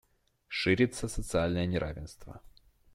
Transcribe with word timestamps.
Ширится 0.47 1.07
социальное 1.07 1.67
неравенство. 1.67 2.41